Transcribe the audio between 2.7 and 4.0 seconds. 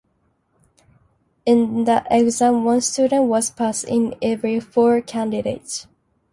student was passed